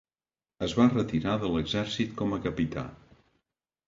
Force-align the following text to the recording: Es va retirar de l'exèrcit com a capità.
Es 0.67 0.71
va 0.77 0.85
retirar 0.93 1.35
de 1.43 1.51
l'exèrcit 1.55 2.15
com 2.21 2.33
a 2.39 2.39
capità. 2.47 2.87